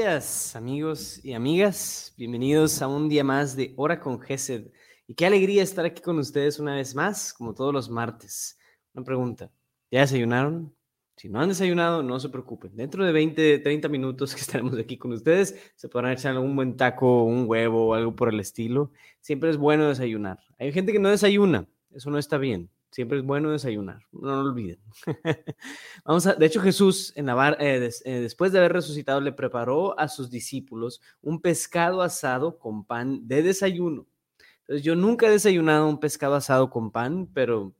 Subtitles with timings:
[0.00, 2.14] Días, amigos y amigas.
[2.16, 4.72] Bienvenidos a un día más de Hora con Gesed.
[5.06, 8.58] Y qué alegría estar aquí con ustedes una vez más, como todos los martes.
[8.94, 9.52] Una pregunta:
[9.90, 10.74] ¿ya desayunaron?
[11.18, 12.74] Si no han desayunado, no se preocupen.
[12.74, 16.78] Dentro de 20, 30 minutos que estaremos aquí con ustedes, se podrán echar algún buen
[16.78, 18.92] taco, un huevo o algo por el estilo.
[19.20, 20.38] Siempre es bueno desayunar.
[20.58, 22.70] Hay gente que no desayuna, eso no está bien.
[22.90, 24.80] Siempre es bueno desayunar, no lo olviden.
[26.04, 30.08] Vamos a, de hecho, Jesús, en eh, eh, después de haber resucitado, le preparó a
[30.08, 34.06] sus discípulos un pescado asado con pan de desayuno.
[34.62, 37.72] Entonces, yo nunca he desayunado un pescado asado con pan, pero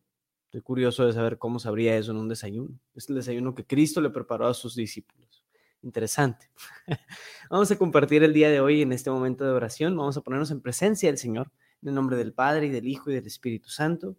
[0.44, 2.78] estoy curioso de saber cómo sabría eso en un desayuno.
[2.94, 5.44] Es el desayuno que Cristo le preparó a sus discípulos.
[5.82, 6.50] Interesante.
[7.50, 9.96] Vamos a compartir el día de hoy en este momento de oración.
[9.96, 11.50] Vamos a ponernos en presencia del Señor,
[11.82, 14.16] en el nombre del Padre y del Hijo y del Espíritu Santo.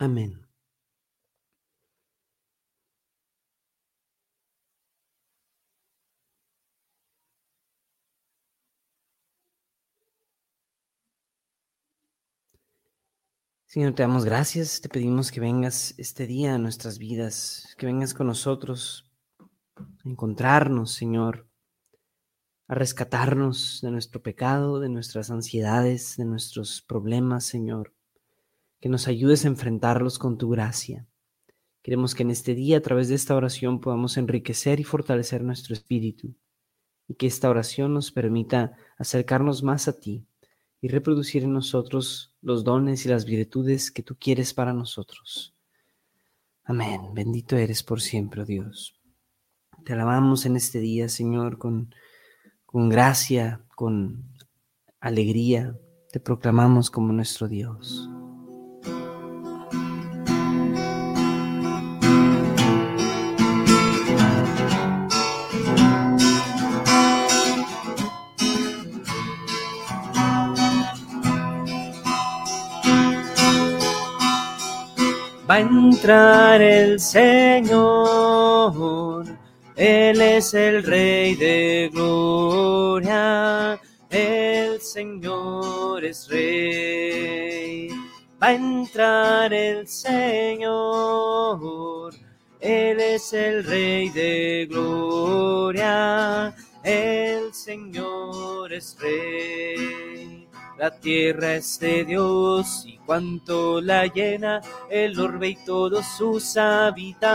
[0.00, 0.32] Amén.
[13.66, 18.14] Señor, te damos gracias, te pedimos que vengas este día a nuestras vidas, que vengas
[18.14, 19.12] con nosotros
[19.76, 21.46] a encontrarnos, Señor,
[22.68, 27.94] a rescatarnos de nuestro pecado, de nuestras ansiedades, de nuestros problemas, Señor
[28.80, 31.06] que nos ayudes a enfrentarlos con tu gracia.
[31.82, 35.74] Queremos que en este día, a través de esta oración, podamos enriquecer y fortalecer nuestro
[35.74, 36.34] espíritu
[37.08, 40.26] y que esta oración nos permita acercarnos más a ti
[40.80, 45.54] y reproducir en nosotros los dones y las virtudes que tú quieres para nosotros.
[46.64, 47.12] Amén.
[47.12, 48.94] Bendito eres por siempre, oh Dios.
[49.84, 51.94] Te alabamos en este día, Señor, con,
[52.64, 54.24] con gracia, con
[55.00, 55.76] alegría.
[56.12, 58.08] Te proclamamos como nuestro Dios.
[75.50, 77.74] Va a entrar el Señor.
[79.74, 87.88] Él es el Rey de gloria, el Señor es Rey.
[88.40, 90.68] Va a entrar el Señor,
[92.60, 100.09] Él es el Rey de gloria, el Señor es Rey.
[100.80, 107.28] La tierra es de Dios y cuanto la llena el orbe y todos sus habitantes.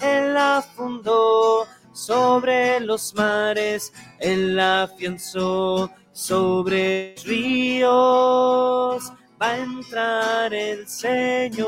[0.00, 9.12] Él la fundó sobre los mares, Él la afianzó sobre ríos.
[9.38, 11.60] Va a entrar el Señor,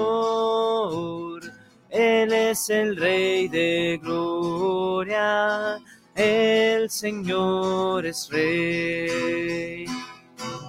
[1.90, 5.78] Él es el Rey de gloria
[6.14, 9.86] el Señor es rey.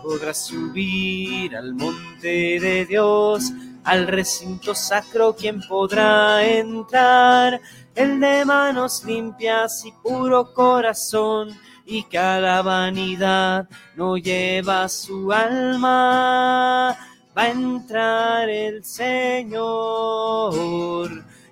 [0.04, 3.52] Podrá subir al monte de Dios,
[3.84, 7.62] al recinto sacro, quien podrá entrar?
[7.96, 11.50] El de manos limpias y puro corazón,
[11.86, 16.98] y cada vanidad no lleva su alma.
[17.38, 20.26] Va a entrar el Señor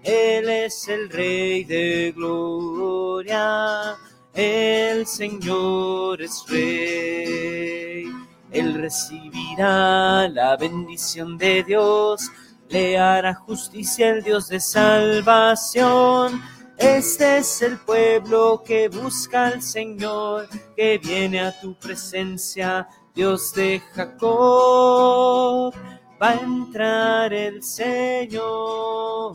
[0.03, 3.95] él es el Rey de gloria,
[4.33, 8.11] el Señor es Rey.
[8.51, 12.29] Él recibirá la bendición de Dios,
[12.67, 16.41] le hará justicia el Dios de salvación.
[16.77, 23.81] Este es el pueblo que busca al Señor, que viene a tu presencia, Dios de
[23.93, 25.73] Jacob.
[26.21, 29.33] Va a entrar el Señor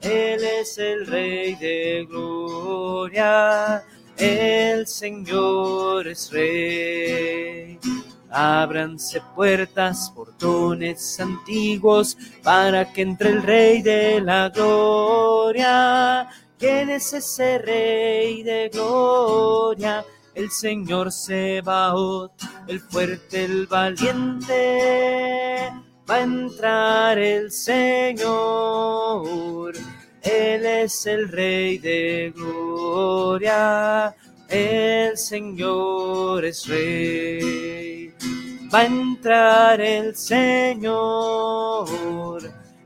[0.00, 3.82] él es el Rey de gloria,
[4.16, 7.78] el Señor es Rey.
[8.30, 16.28] Ábranse puertas, portones antiguos, para que entre el Rey de la gloria.
[16.58, 20.04] ¿Quién es ese Rey de gloria?
[20.34, 22.32] El Señor Sebaot,
[22.68, 25.08] el fuerte, el valiente
[26.08, 28.28] va a entrar el Señor.
[30.22, 34.14] Él es el Rey de gloria,
[34.48, 38.12] el Señor es Rey.
[38.72, 41.88] Va a entrar el Señor,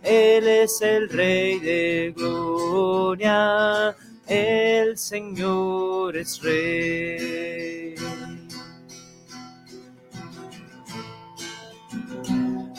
[0.03, 3.97] Él es el Rey de gloria,
[4.27, 7.72] el Señor es Rey.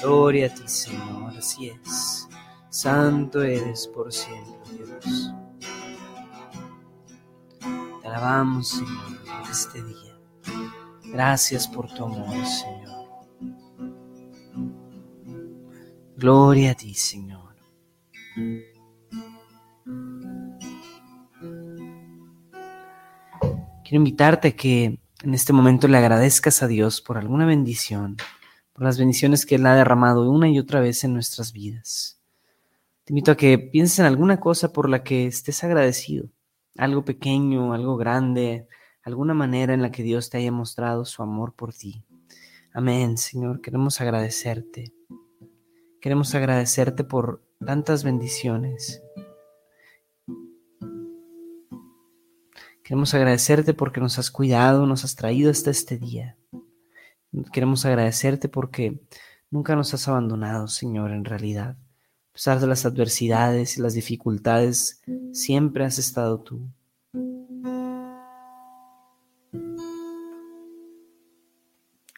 [0.04, 2.28] Gloria a ti, Señor, así es.
[2.70, 5.34] Santo eres por siempre, Dios.
[8.04, 10.20] alabamos, Señor, este día.
[11.06, 12.84] Gracias por tu amor, Señor.
[16.18, 17.56] Gloria a ti, Señor.
[23.84, 28.18] Quiero invitarte a que en este momento le agradezcas a Dios por alguna bendición,
[28.74, 32.20] por las bendiciones que Él ha derramado una y otra vez en nuestras vidas.
[33.06, 36.30] Te invito a que pienses en alguna cosa por la que estés agradecido,
[36.78, 38.68] algo pequeño, algo grande,
[39.04, 42.04] alguna manera en la que Dios te haya mostrado su amor por ti.
[42.74, 44.94] Amén, Señor, queremos agradecerte.
[46.02, 49.04] Queremos agradecerte por tantas bendiciones.
[52.84, 56.38] Queremos agradecerte porque nos has cuidado, nos has traído hasta este día.
[57.52, 59.02] Queremos agradecerte porque
[59.50, 61.78] nunca nos has abandonado, Señor, en realidad.
[62.30, 65.02] A pesar de las adversidades y las dificultades,
[65.32, 66.68] siempre has estado tú.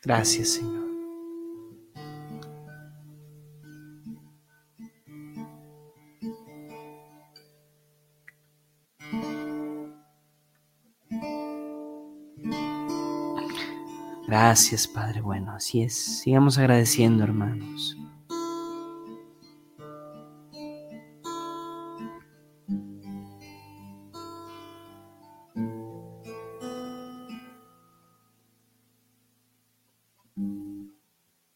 [0.04, 0.75] Gracias, Señor.
[14.48, 15.54] Gracias, Padre bueno.
[15.54, 15.96] Así es.
[15.96, 17.98] Sigamos agradeciendo, hermanos.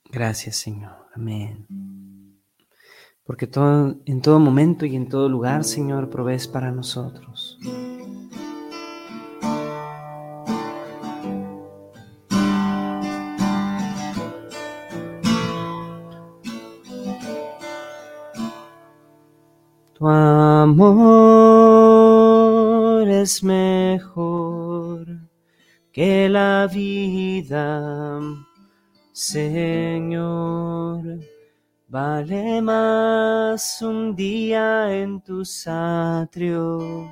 [0.06, 1.10] Gracias, Señor.
[1.14, 1.68] Amén.
[3.24, 7.49] Porque todo, en todo momento y en todo lugar, Señor, provees para nosotros.
[20.00, 21.04] Tu amor
[23.10, 25.06] es mejor
[25.92, 28.22] que la vida,
[29.12, 31.04] Señor.
[31.90, 37.10] Vale más un día en tus atrios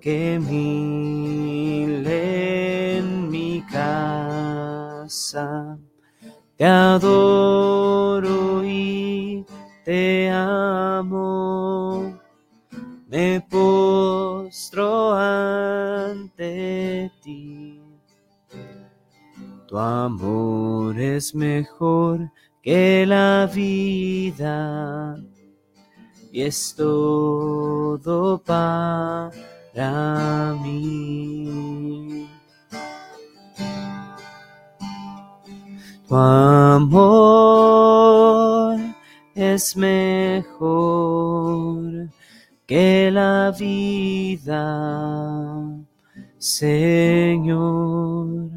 [0.00, 5.76] que mil en mi casa.
[6.56, 9.25] Te adoro y
[9.86, 12.18] te amo,
[13.06, 17.80] me postro ante ti.
[19.68, 22.28] Tu amor es mejor
[22.64, 25.16] que la vida
[26.32, 29.30] y es todo para
[30.64, 32.28] mí.
[36.08, 37.35] Tu amor
[39.56, 40.46] es mejor
[42.66, 44.62] que la vida,
[46.38, 48.50] Señor.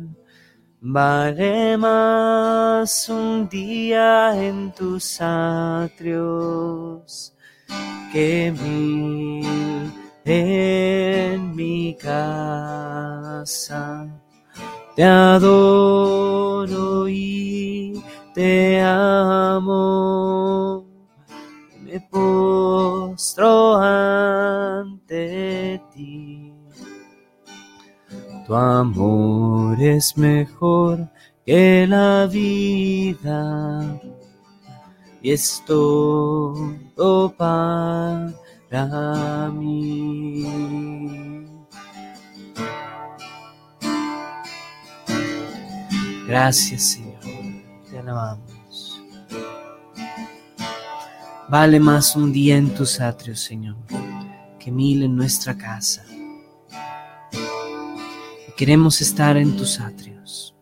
[0.82, 7.34] Vale más un día en tus atrios
[8.12, 9.94] que mil
[10.26, 14.06] en mi casa.
[14.96, 17.94] Te adoro y
[18.34, 20.49] te amo,
[23.20, 25.18] postro ante
[25.94, 26.54] ti.
[28.48, 31.06] Tu amor es mejor
[31.46, 34.00] que la vida
[35.22, 38.32] y es todo para
[39.54, 40.46] mí.
[46.26, 47.09] Gracias, Señor.
[51.50, 53.76] Vale más un día en tus atrios, Señor,
[54.60, 56.06] que mil en nuestra casa.
[58.48, 60.56] Y queremos estar en tus atrios.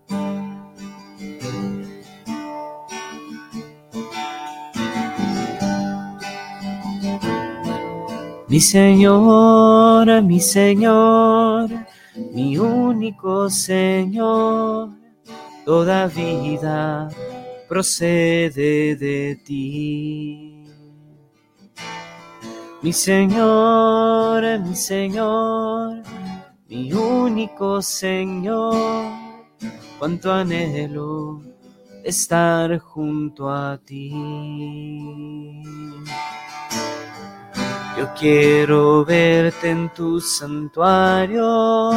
[8.48, 11.70] Mi Señor, mi Señor,
[12.34, 14.92] mi único Señor
[15.66, 17.10] toda vida
[17.68, 20.57] procede de ti.
[22.82, 26.04] Mi Señor, mi Señor,
[26.70, 29.12] mi único Señor,
[29.98, 31.42] cuánto anhelo
[32.04, 34.12] estar junto a ti.
[37.98, 41.92] Yo quiero verte en tu santuario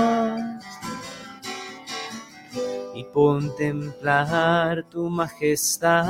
[2.94, 6.00] y contemplar tu majestad,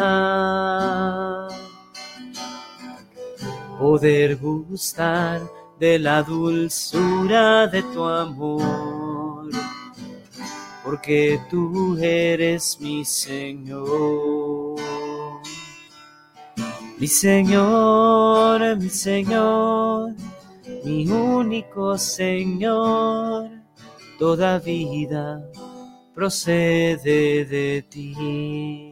[3.81, 5.41] poder gustar
[5.79, 9.49] de la dulzura de tu amor,
[10.85, 14.79] porque tú eres mi Señor.
[16.99, 20.15] Mi Señor, mi Señor,
[20.85, 23.49] mi único Señor,
[24.19, 25.43] toda vida
[26.15, 28.90] procede de ti.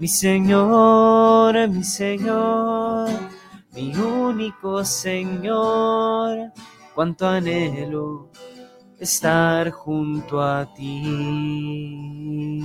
[0.00, 3.10] Mi Señor, mi Señor,
[3.74, 6.52] mi único Señor,
[6.94, 8.30] cuánto anhelo
[8.98, 12.62] estar junto a ti.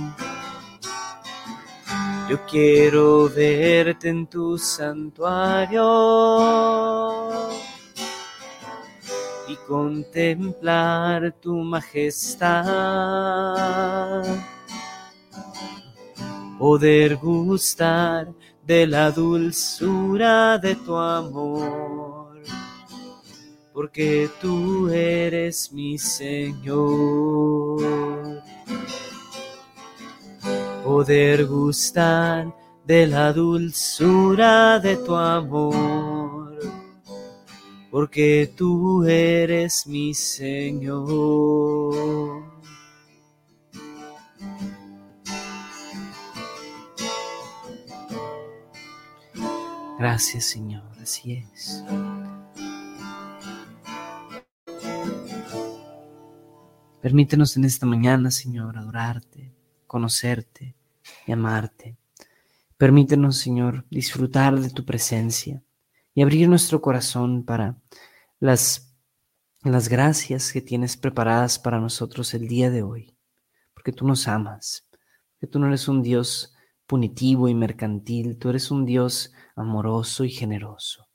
[2.30, 5.82] Yo quiero verte en tu santuario
[9.46, 12.56] y contemplar tu majestad.
[16.58, 18.32] Poder gustar
[18.66, 22.40] de la dulzura de tu amor,
[23.74, 27.82] porque tú eres mi Señor.
[30.82, 32.54] Poder gustar
[32.86, 36.58] de la dulzura de tu amor,
[37.90, 42.15] porque tú eres mi Señor.
[49.98, 51.84] Gracias Señor, así es.
[57.06, 59.54] Permítenos en esta mañana, Señor, adorarte,
[59.86, 60.74] conocerte
[61.24, 61.96] y amarte.
[62.76, 65.62] Permítenos, Señor, disfrutar de tu presencia
[66.14, 67.78] y abrir nuestro corazón para
[68.40, 68.92] las,
[69.62, 73.14] las gracias que tienes preparadas para nosotros el día de hoy,
[73.72, 74.88] porque tú nos amas,
[75.38, 76.54] que tú no eres un Dios
[76.86, 81.08] punitivo y mercantil, tú eres un Dios amoroso y generoso.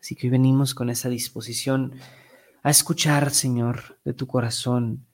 [0.00, 1.94] Así que hoy venimos con esa disposición
[2.62, 5.06] a escuchar, Señor, de tu corazón,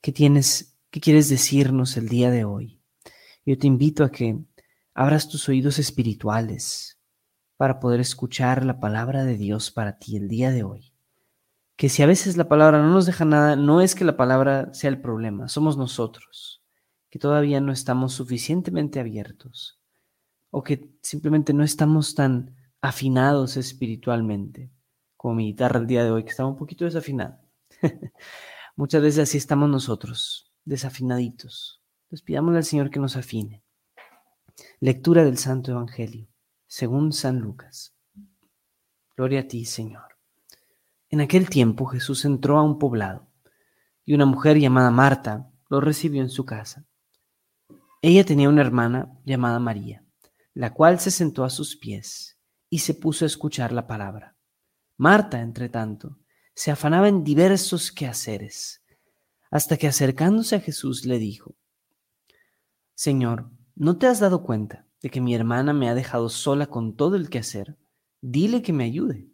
[0.00, 2.80] qué tienes, qué quieres decirnos el día de hoy.
[3.44, 4.38] Yo te invito a que
[4.94, 6.98] abras tus oídos espirituales
[7.56, 10.92] para poder escuchar la palabra de Dios para ti el día de hoy.
[11.76, 14.72] Que si a veces la palabra no nos deja nada, no es que la palabra
[14.72, 16.62] sea el problema, somos nosotros,
[17.10, 19.80] que todavía no estamos suficientemente abiertos
[20.56, 24.70] o que simplemente no estamos tan afinados espiritualmente,
[25.16, 27.42] como mi guitarra el día de hoy, que estaba un poquito desafinada.
[28.76, 31.82] Muchas veces así estamos nosotros, desafinaditos.
[32.08, 33.64] Les pidamos al Señor que nos afine.
[34.78, 36.28] Lectura del Santo Evangelio,
[36.68, 37.96] según San Lucas.
[39.16, 40.18] Gloria a ti, Señor.
[41.10, 43.26] En aquel tiempo Jesús entró a un poblado
[44.04, 46.86] y una mujer llamada Marta lo recibió en su casa.
[48.02, 50.03] Ella tenía una hermana llamada María,
[50.54, 52.38] la cual se sentó a sus pies
[52.70, 54.36] y se puso a escuchar la palabra.
[54.96, 56.18] Marta, entre tanto,
[56.54, 58.82] se afanaba en diversos quehaceres,
[59.50, 61.56] hasta que acercándose a Jesús le dijo,
[62.94, 66.96] Señor, ¿no te has dado cuenta de que mi hermana me ha dejado sola con
[66.96, 67.76] todo el que hacer?
[68.20, 69.28] Dile que me ayude.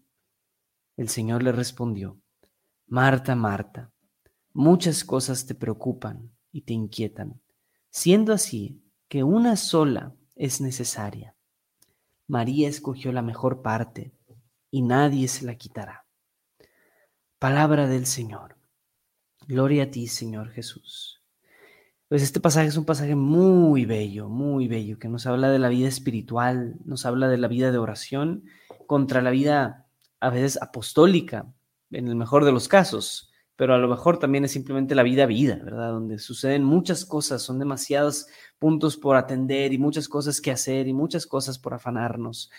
[0.96, 2.20] El Señor le respondió,
[2.86, 3.92] Marta, Marta,
[4.52, 7.40] muchas cosas te preocupan y te inquietan,
[7.90, 11.36] siendo así que una sola es necesaria.
[12.26, 14.14] María escogió la mejor parte
[14.70, 16.06] y nadie se la quitará.
[17.38, 18.56] Palabra del Señor.
[19.46, 21.22] Gloria a ti, Señor Jesús.
[22.08, 25.68] Pues este pasaje es un pasaje muy bello, muy bello, que nos habla de la
[25.68, 28.44] vida espiritual, nos habla de la vida de oración
[28.86, 29.88] contra la vida
[30.20, 31.52] a veces apostólica,
[31.90, 33.29] en el mejor de los casos,
[33.60, 35.90] pero a lo mejor también es simplemente la vida vida, ¿verdad?
[35.90, 38.26] Donde suceden muchas cosas, son demasiados
[38.58, 42.50] puntos por atender y muchas cosas que hacer y muchas cosas por afanarnos.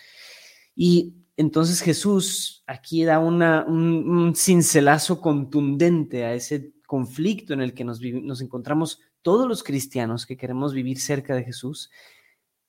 [0.76, 7.82] Y entonces Jesús aquí da una, un, cincelazo contundente a ese conflicto en el que
[7.82, 11.90] nos, nos encontramos todos los cristianos que queremos vivir cerca de Jesús,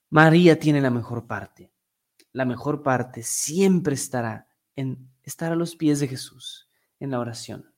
[0.10, 1.72] María tiene la mejor parte.
[2.32, 6.68] La mejor parte siempre estará en estar a los pies de Jesús,
[7.00, 7.73] en la oración.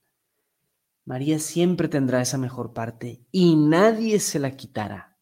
[1.06, 5.18] María siempre tendrá esa mejor parte y nadie se la quitará.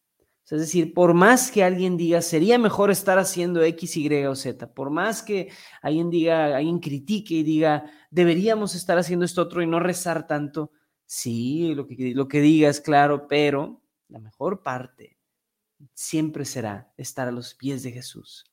[0.50, 4.72] Es decir, por más que alguien diga, sería mejor estar haciendo X, Y o Z,
[4.74, 5.50] por más que
[5.82, 10.70] alguien diga, alguien critique y diga, deberíamos estar haciendo esto otro y no rezar tanto,
[11.06, 15.18] Sí, lo que, lo que digas, claro, pero la mejor parte
[15.94, 18.44] siempre será estar a los pies de Jesús.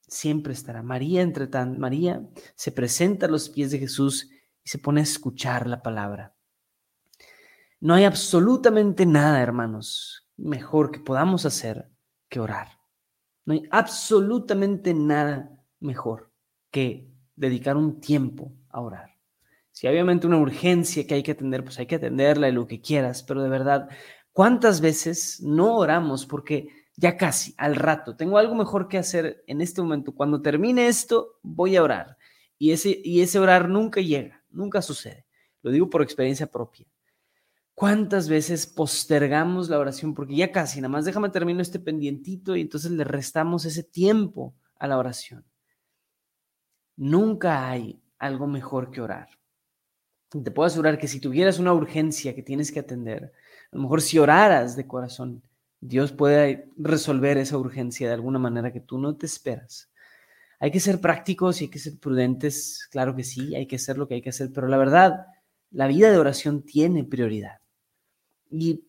[0.00, 0.82] Siempre estará.
[0.82, 4.28] María, entre tan, María se presenta a los pies de Jesús
[4.70, 6.32] se pone a escuchar la palabra.
[7.80, 11.90] No hay absolutamente nada, hermanos, mejor que podamos hacer
[12.28, 12.78] que orar.
[13.44, 15.50] No hay absolutamente nada
[15.80, 16.30] mejor
[16.70, 19.16] que dedicar un tiempo a orar.
[19.72, 22.80] Si obviamente una urgencia que hay que atender, pues hay que atenderla y lo que
[22.80, 23.88] quieras, pero de verdad,
[24.30, 29.62] ¿cuántas veces no oramos porque ya casi, al rato, tengo algo mejor que hacer en
[29.62, 30.14] este momento?
[30.14, 32.18] Cuando termine esto, voy a orar.
[32.56, 35.26] Y ese, y ese orar nunca llega, nunca sucede.
[35.62, 36.86] Lo digo por experiencia propia.
[37.74, 40.14] ¿Cuántas veces postergamos la oración?
[40.14, 44.54] Porque ya casi, nada más déjame terminar este pendientito y entonces le restamos ese tiempo
[44.78, 45.44] a la oración.
[46.96, 49.28] Nunca hay algo mejor que orar.
[50.28, 53.32] Te puedo asegurar que si tuvieras una urgencia que tienes que atender,
[53.72, 55.42] a lo mejor si oraras de corazón,
[55.80, 59.89] Dios puede resolver esa urgencia de alguna manera que tú no te esperas.
[60.60, 63.96] Hay que ser prácticos y hay que ser prudentes, claro que sí, hay que hacer
[63.96, 65.26] lo que hay que hacer, pero la verdad,
[65.70, 67.60] la vida de oración tiene prioridad.
[68.50, 68.84] Y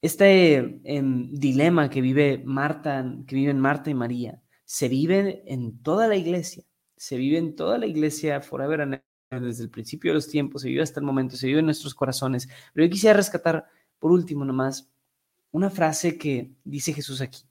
[0.00, 6.08] este em, dilema que vive Marta, que viven Marta y María, se vive en toda
[6.08, 6.64] la iglesia,
[6.96, 8.94] se vive en toda la iglesia forever and
[9.30, 11.66] ever, desde el principio de los tiempos, se vive hasta el momento, se vive en
[11.66, 12.48] nuestros corazones.
[12.72, 13.66] Pero yo quisiera rescatar,
[13.98, 14.88] por último nomás,
[15.50, 17.42] una frase que dice Jesús aquí.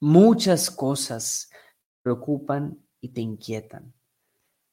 [0.00, 1.50] Muchas cosas
[2.08, 3.92] preocupan y te inquietan.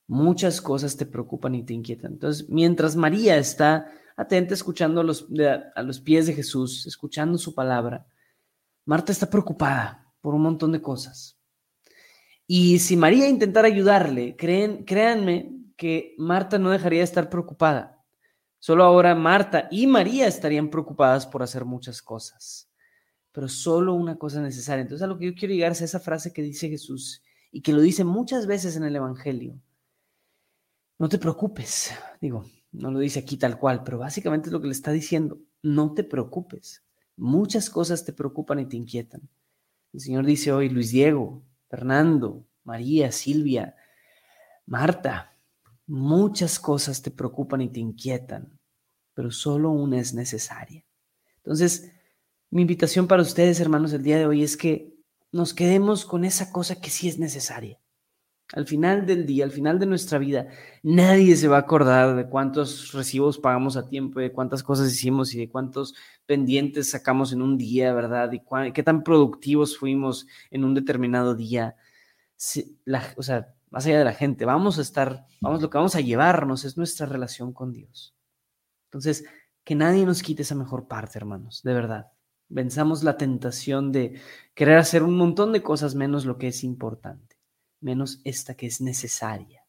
[0.07, 2.13] Muchas cosas te preocupan y te inquietan.
[2.13, 8.07] Entonces, mientras María está atenta escuchando a los, pies de Jesús, escuchando su palabra.
[8.85, 11.37] Marta está preocupada por un montón de cosas.
[12.47, 18.01] Y si María intentara ayudarle, creen, créanme que Marta no dejaría de estar preocupada.
[18.59, 22.71] Solo ahora Marta y María estarían preocupadas por hacer muchas cosas.
[23.33, 24.83] Pero solo una cosa necesaria.
[24.83, 27.24] Entonces a lo que yo quiero llegar es a esa frase que dice Jesús
[27.55, 29.57] y que lo dice muchas veces en el Evangelio.
[30.99, 31.93] No te preocupes.
[32.19, 35.39] Digo, no lo dice aquí tal cual, pero básicamente es lo que le está diciendo.
[35.63, 36.83] No te preocupes.
[37.15, 39.29] Muchas cosas te preocupan y te inquietan.
[39.93, 43.77] El Señor dice hoy, Luis Diego, Fernando, María, Silvia,
[44.65, 45.37] Marta,
[45.87, 48.59] muchas cosas te preocupan y te inquietan,
[49.13, 50.83] pero solo una es necesaria.
[51.37, 51.89] Entonces,
[52.49, 54.94] mi invitación para ustedes, hermanos, el día de hoy es que
[55.31, 57.79] nos quedemos con esa cosa que sí es necesaria.
[58.53, 60.47] Al final del día, al final de nuestra vida,
[60.83, 65.33] nadie se va a acordar de cuántos recibos pagamos a tiempo, de cuántas cosas hicimos
[65.33, 65.95] y de cuántos
[66.27, 68.31] pendientes sacamos en un día, ¿verdad?
[68.33, 71.75] Y qué tan productivos fuimos en un determinado día.
[73.17, 76.01] o sea, más allá de la gente, vamos a estar, vamos, lo que vamos a
[76.01, 78.15] llevarnos es nuestra relación con Dios.
[78.85, 79.25] Entonces,
[79.63, 82.14] que nadie nos quite esa mejor parte, hermanos, de verdad.
[82.55, 84.19] Venzamos la tentación de
[84.53, 87.35] querer hacer un montón de cosas menos lo que es importante
[87.85, 89.63] menos esta que es necesaria.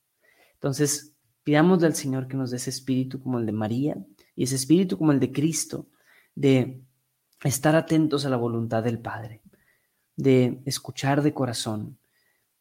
[0.54, 3.96] Entonces, pidamos al Señor que nos dé ese espíritu como el de María
[4.34, 5.86] y ese espíritu como el de Cristo,
[6.34, 6.82] de
[7.44, 9.42] estar atentos a la voluntad del Padre,
[10.16, 11.98] de escuchar de corazón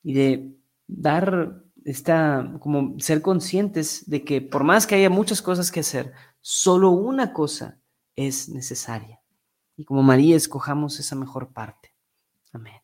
[0.04, 0.56] y de
[0.88, 6.12] dar esta, como ser conscientes de que por más que haya muchas cosas que hacer,
[6.42, 7.80] solo una cosa
[8.16, 9.22] es necesaria.
[9.78, 11.94] Y como María, escojamos esa mejor parte.
[12.52, 12.82] Amén.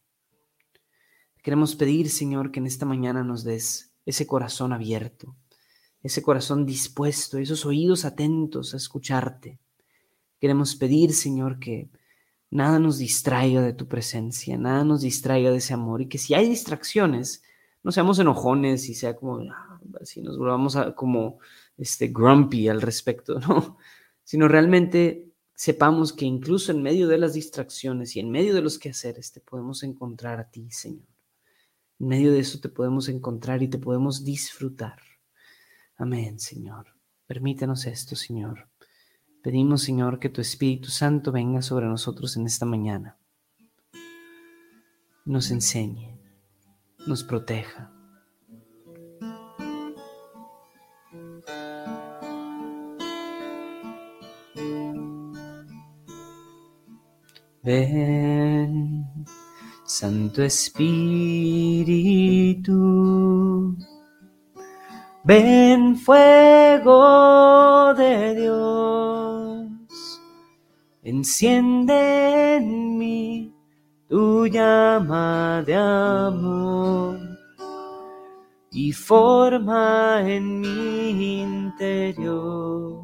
[1.41, 5.35] Queremos pedir, Señor, que en esta mañana nos des ese corazón abierto,
[6.03, 9.59] ese corazón dispuesto, esos oídos atentos a escucharte.
[10.39, 11.89] Queremos pedir, Señor, que
[12.49, 16.33] nada nos distraiga de tu presencia, nada nos distraiga de ese amor y que si
[16.33, 17.43] hay distracciones,
[17.83, 21.39] no seamos enojones y sea como, ah, si nos volvamos a, como
[21.77, 23.77] este grumpy al respecto, ¿no?
[24.23, 25.30] Sino realmente
[25.61, 29.41] sepamos que incluso en medio de las distracciones y en medio de los quehaceres te
[29.41, 31.05] podemos encontrar a ti, Señor.
[31.99, 34.99] En medio de eso te podemos encontrar y te podemos disfrutar.
[35.97, 36.87] Amén, Señor.
[37.27, 38.69] Permítanos esto, Señor.
[39.43, 43.19] Pedimos, Señor, que tu Espíritu Santo venga sobre nosotros en esta mañana.
[45.25, 46.17] Nos enseñe,
[47.05, 48.00] nos proteja.
[57.63, 59.05] Ven
[59.85, 60.87] Santo Espíritu,
[65.23, 69.69] ven fuego de Dios,
[71.03, 73.53] enciende en mí
[74.09, 77.19] tu llama de amor
[78.71, 83.00] y forma en mi interior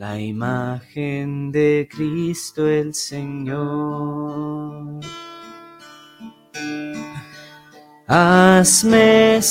[0.00, 4.98] la imagen de Cristo el Señor.
[8.06, 9.42] Hazme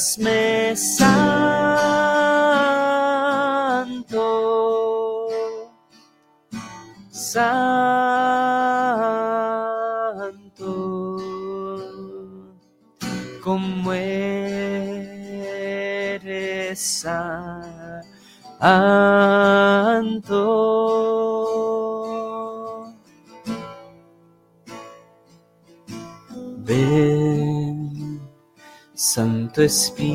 [0.00, 1.10] Hazme santo,
[7.10, 7.60] santo,
[13.44, 14.40] como eres
[16.80, 18.00] santo.
[29.14, 30.14] Santo Espíritu.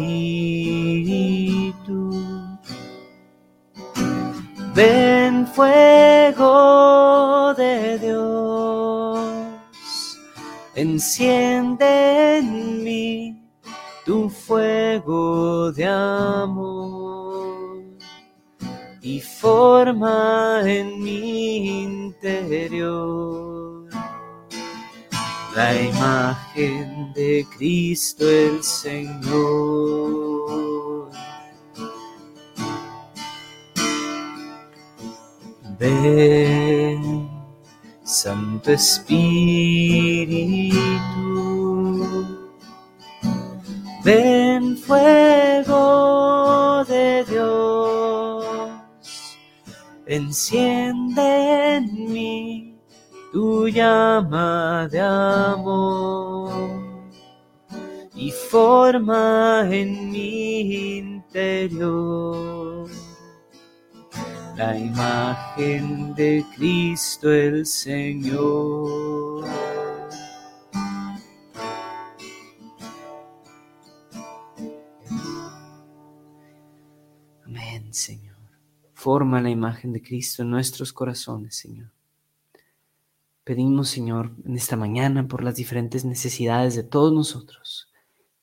[4.74, 9.20] Ven fuego de Dios,
[10.76, 13.38] enciende en mí
[14.06, 17.84] tu fuego de amor
[19.02, 23.55] y forma en mi interior
[25.56, 29.16] la imagen de Cristo el Señor.
[35.80, 37.30] Ven,
[38.04, 39.18] Santo Espíritu,
[44.04, 45.76] ven fuego
[46.86, 48.46] de Dios,
[50.06, 52.65] enciende en mí
[53.36, 56.50] tu llama de amor
[58.16, 62.90] y forma en mi interior
[64.56, 69.44] la imagen de Cristo el Señor.
[77.44, 78.38] Amén, Señor.
[78.94, 81.92] Forma la imagen de Cristo en nuestros corazones, Señor.
[83.46, 87.88] Pedimos, Señor, en esta mañana por las diferentes necesidades de todos nosotros.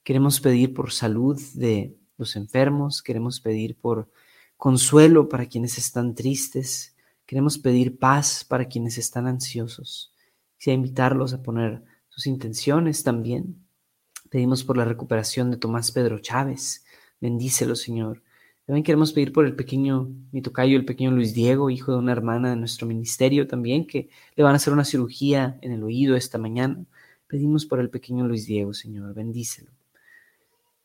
[0.01, 4.09] Queremos pedir por salud de los enfermos, queremos pedir por
[4.55, 10.13] consuelo para quienes están tristes, queremos pedir paz para quienes están ansiosos.
[10.57, 13.61] Quisiera invitarlos a poner sus intenciones también.
[14.29, 16.85] Pedimos por la recuperación de Tomás Pedro Chávez.
[17.19, 18.23] Bendícelo, Señor.
[18.65, 22.13] También queremos pedir por el pequeño, mi tocayo, el pequeño Luis Diego, hijo de una
[22.13, 26.15] hermana de nuestro ministerio también, que le van a hacer una cirugía en el oído
[26.15, 26.85] esta mañana.
[27.27, 29.71] Pedimos por el pequeño Luis Diego, Señor, bendícelo.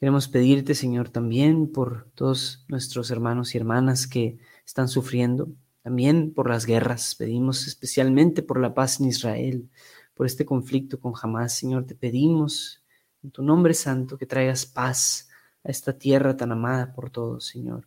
[0.01, 5.49] Queremos pedirte, Señor, también por todos nuestros hermanos y hermanas que están sufriendo,
[5.83, 7.15] también por las guerras.
[7.15, 9.69] Pedimos especialmente por la paz en Israel,
[10.15, 11.55] por este conflicto con Hamas.
[11.55, 12.83] Señor, te pedimos
[13.23, 15.28] en tu nombre santo que traigas paz
[15.69, 17.87] a esta tierra tan amada por todos, Señor.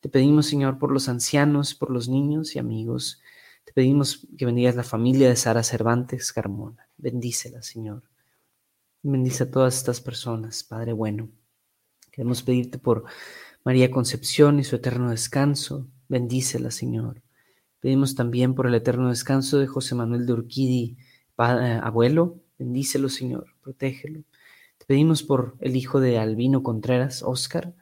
[0.00, 3.20] Te pedimos, Señor, por los ancianos, por los niños y amigos.
[3.64, 6.88] Te pedimos que bendigas la familia de Sara Cervantes Carmona.
[6.96, 8.04] Bendícela, Señor.
[9.02, 11.28] Bendice a todas estas personas, Padre bueno.
[12.12, 13.04] Queremos pedirte por
[13.64, 15.88] María Concepción y su eterno descanso.
[16.08, 17.22] Bendícela, Señor.
[17.80, 20.96] Pedimos también por el eterno descanso de José Manuel de Urquidi,
[21.38, 22.40] eh, abuelo.
[22.58, 23.54] Bendícelo, Señor.
[23.60, 24.22] Protégelo.
[24.78, 27.74] Te pedimos por el hijo de Albino Contreras, Oscar,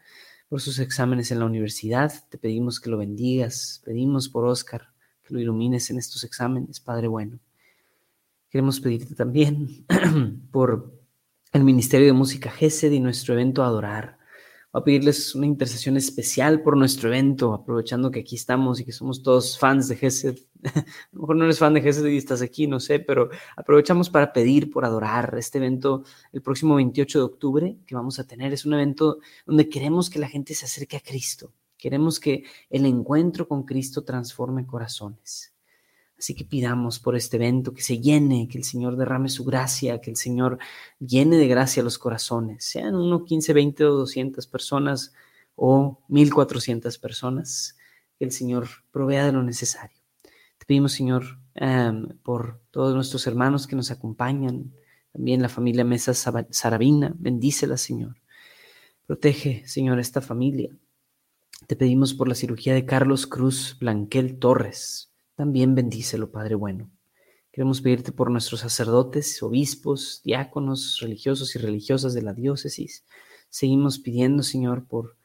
[0.48, 2.12] por sus exámenes en la universidad.
[2.30, 3.82] Te pedimos que lo bendigas.
[3.85, 4.88] Pedimos por Oscar
[5.22, 7.38] que lo ilumines en estos exámenes, Padre bueno.
[8.48, 9.85] Queremos pedirte también
[10.52, 10.92] por
[11.52, 14.15] el Ministerio de Música GESED y nuestro evento Adorar
[14.76, 19.22] a pedirles una intercesión especial por nuestro evento, aprovechando que aquí estamos y que somos
[19.22, 20.36] todos fans de Gesed.
[20.64, 24.10] a lo mejor no eres fan de Gesed y estás aquí, no sé, pero aprovechamos
[24.10, 28.52] para pedir por adorar este evento el próximo 28 de octubre que vamos a tener.
[28.52, 31.54] Es un evento donde queremos que la gente se acerque a Cristo.
[31.78, 35.56] Queremos que el encuentro con Cristo transforme corazones.
[36.18, 40.00] Así que pidamos por este evento que se llene, que el Señor derrame su gracia,
[40.00, 40.59] que el Señor
[40.98, 45.12] llene de gracia los corazones, sean 1, 15, 20 o 200 personas
[45.57, 47.76] o 1400 personas,
[48.18, 49.98] que el Señor provea de lo necesario.
[50.57, 54.72] Te pedimos, Señor, em, por todos nuestros hermanos que nos acompañan,
[55.12, 58.16] también la familia Mesa Sarabina, bendícela, Señor.
[59.07, 60.74] Protege, Señor, esta familia.
[61.66, 66.90] Te pedimos por la cirugía de Carlos Cruz Blanquel Torres también bendícelo, Padre bueno.
[67.53, 73.05] Queremos pedirte por nuestros sacerdotes, obispos, diáconos, religiosos y religiosas de la diócesis.
[73.49, 75.16] Seguimos pidiendo, Señor, por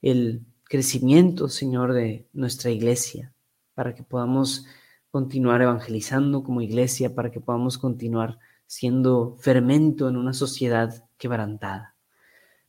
[0.00, 3.32] el crecimiento, Señor, de nuestra iglesia,
[3.74, 4.66] para que podamos
[5.10, 11.94] continuar evangelizando como iglesia, para que podamos continuar siendo fermento en una sociedad quebrantada.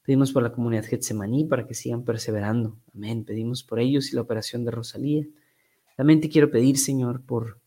[0.03, 2.77] Pedimos por la comunidad Getsemaní para que sigan perseverando.
[2.93, 3.23] Amén.
[3.23, 5.25] Pedimos por ellos y la operación de Rosalía.
[5.95, 7.59] También te quiero pedir, Señor, por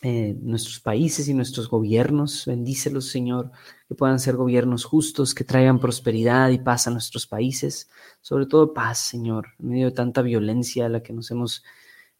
[0.00, 2.46] eh, nuestros países y nuestros gobiernos.
[2.46, 3.50] Bendícelos, Señor,
[3.88, 7.90] que puedan ser gobiernos justos, que traigan prosperidad y paz a nuestros países.
[8.20, 11.64] Sobre todo paz, Señor, en medio de tanta violencia a la que nos hemos,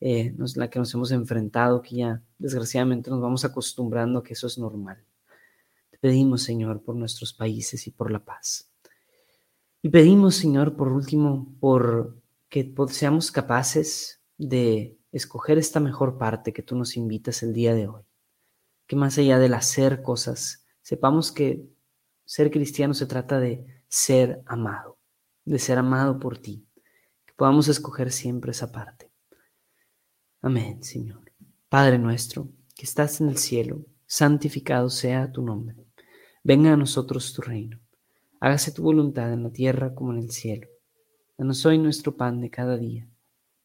[0.00, 4.48] eh, la que nos hemos enfrentado, que ya desgraciadamente nos vamos acostumbrando a que eso
[4.48, 5.04] es normal.
[5.90, 8.68] Te pedimos, Señor, por nuestros países y por la paz.
[9.82, 12.16] Y pedimos, Señor, por último, por
[12.48, 17.88] que seamos capaces de escoger esta mejor parte que tú nos invitas el día de
[17.88, 18.02] hoy.
[18.86, 21.66] Que más allá del hacer cosas, sepamos que
[22.24, 24.98] ser cristiano se trata de ser amado,
[25.44, 26.66] de ser amado por ti.
[27.26, 29.10] Que podamos escoger siempre esa parte.
[30.40, 31.32] Amén, Señor.
[31.68, 35.76] Padre nuestro, que estás en el cielo, santificado sea tu nombre.
[36.42, 37.78] Venga a nosotros tu reino.
[38.40, 40.68] Hágase tu voluntad en la tierra como en el cielo.
[41.36, 43.08] Danos hoy nuestro pan de cada día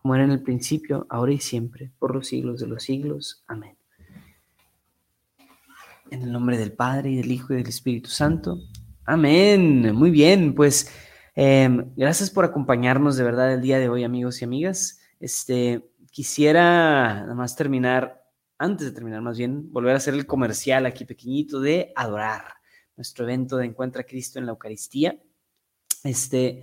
[0.00, 3.44] como era en el principio, ahora y siempre, por los siglos de los siglos.
[3.46, 3.76] Amén.
[6.10, 8.58] En el nombre del Padre y del Hijo y del Espíritu Santo.
[9.04, 9.94] Amén.
[9.94, 10.90] Muy bien, pues
[11.34, 15.00] em, gracias por acompañarnos de verdad el día de hoy, amigos y amigas.
[15.20, 18.24] Este, quisiera nada más terminar,
[18.58, 22.44] antes de terminar más bien, volver a hacer el comercial aquí pequeñito de Adorar,
[22.96, 25.20] nuestro evento de Encuentra a Cristo en la Eucaristía.
[26.04, 26.62] Este,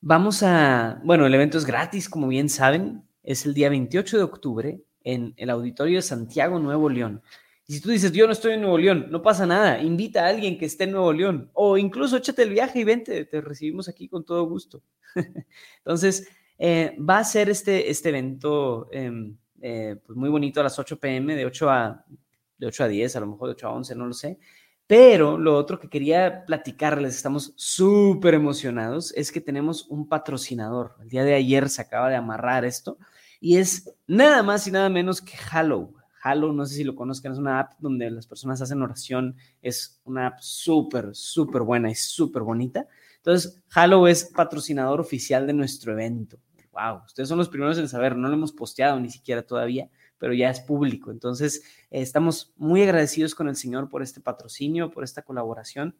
[0.00, 4.22] Vamos a, bueno, el evento es gratis, como bien saben, es el día 28 de
[4.22, 7.22] octubre en el auditorio de Santiago, Nuevo León.
[7.66, 10.28] Y si tú dices, yo no estoy en Nuevo León, no pasa nada, invita a
[10.28, 13.88] alguien que esté en Nuevo León o incluso échate el viaje y vente, te recibimos
[13.88, 14.82] aquí con todo gusto.
[15.78, 16.28] Entonces,
[16.58, 21.00] eh, va a ser este, este evento em, eh, pues muy bonito a las 8
[21.00, 22.04] pm, de 8 a,
[22.58, 24.38] de 8 a 10, a lo mejor de 8 a 11, no lo sé.
[24.86, 30.94] Pero lo otro que quería platicarles, estamos súper emocionados, es que tenemos un patrocinador.
[31.00, 32.98] El día de ayer se acaba de amarrar esto
[33.40, 35.92] y es nada más y nada menos que Hallow.
[36.22, 39.36] Hallow, no sé si lo conozcan, es una app donde las personas hacen oración.
[39.60, 42.86] Es una app súper, súper buena y súper bonita.
[43.16, 46.38] Entonces, Hallow es patrocinador oficial de nuestro evento.
[46.72, 49.88] Wow, ustedes son los primeros en saber, no lo hemos posteado ni siquiera todavía,
[50.18, 51.10] pero ya es público.
[51.10, 55.96] Entonces, eh, estamos muy agradecidos con el Señor por este patrocinio, por esta colaboración.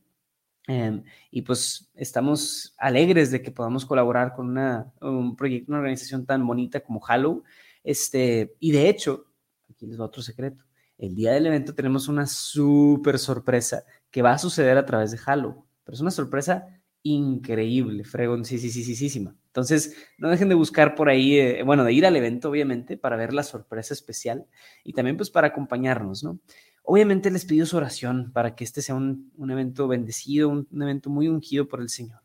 [0.69, 6.27] Em, y pues estamos alegres de que podamos colaborar con una, un proyecto, una organización
[6.27, 7.45] tan bonita como Hallow.
[7.85, 9.27] Este, y de hecho,
[9.71, 10.65] aquí les va otro secreto.
[10.99, 15.19] El día del evento tenemos una súper sorpresa que va a suceder a través de
[15.25, 16.67] Hallow, pero es una sorpresa
[17.03, 19.29] increíble, fregón, sí, sí, sí, sí, sí, sí.
[19.57, 23.17] Entonces, no dejen de buscar por ahí, eh, bueno, de ir al evento, obviamente, para
[23.17, 24.45] ver la sorpresa especial
[24.85, 26.39] y también pues para acompañarnos, ¿no?
[26.83, 31.29] Obviamente les pido su oración para que este sea un, evento bendecido, un, evento muy
[31.29, 32.21] ungido por el Señor.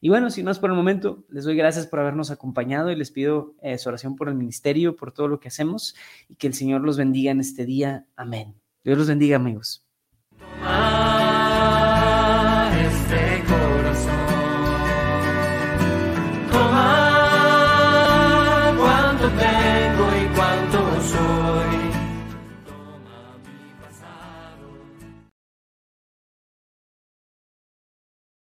[0.00, 2.94] Y bueno, si no es por el momento, les doy gracias por habernos acompañado y
[2.94, 5.96] les pido eh, su oración por el ministerio, por todo lo que hacemos
[6.28, 8.06] y que el Señor los bendiga en este día.
[8.14, 8.54] Amén.
[8.84, 9.84] Dios los bendiga, amigos.